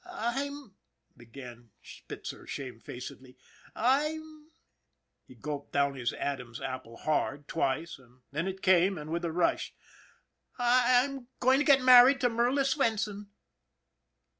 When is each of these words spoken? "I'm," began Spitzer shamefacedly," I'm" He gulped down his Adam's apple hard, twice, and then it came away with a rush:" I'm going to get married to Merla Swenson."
"I'm," 0.11 0.73
began 1.15 1.69
Spitzer 1.83 2.47
shamefacedly," 2.47 3.37
I'm" 3.75 4.47
He 5.27 5.35
gulped 5.35 5.73
down 5.73 5.93
his 5.93 6.11
Adam's 6.13 6.59
apple 6.59 6.97
hard, 6.97 7.47
twice, 7.47 7.99
and 7.99 8.23
then 8.31 8.47
it 8.47 8.63
came 8.63 8.97
away 8.97 9.11
with 9.11 9.25
a 9.25 9.31
rush:" 9.31 9.75
I'm 10.57 11.27
going 11.39 11.59
to 11.59 11.65
get 11.65 11.83
married 11.83 12.19
to 12.21 12.29
Merla 12.29 12.65
Swenson." 12.65 13.29